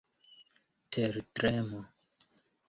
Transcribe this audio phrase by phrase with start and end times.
[0.91, 1.81] tertremo